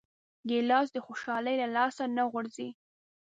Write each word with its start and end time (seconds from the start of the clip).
ګیلاس 0.49 0.87
د 0.93 0.97
خوشحالۍ 1.05 1.55
له 1.61 1.67
لاسه 1.75 2.03
نه 2.15 2.23
غورځي. 2.31 2.69